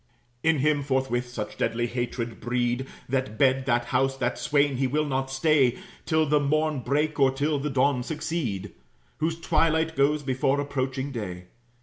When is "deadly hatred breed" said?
1.57-2.87